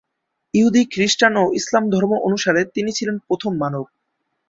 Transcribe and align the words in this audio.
ইহুদি, 0.53 0.81
খ্রিস্টান 0.85 1.33
ও 1.37 1.45
ইসলাম 1.59 1.83
ধর্ম 1.89 2.11
অনুসারে 2.27 2.61
তিনি 2.75 2.91
ছিলেন 2.91 3.15
প্রথম 3.27 3.51
মানব। 3.57 3.83